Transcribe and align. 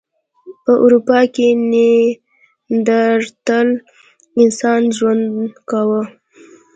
په 0.63 0.73
اروپا 0.83 1.19
کې 1.33 1.47
نیاندرتال 1.71 3.67
انسان 4.43 4.81
ژوند 4.97 5.25
کاوه. 5.69 6.01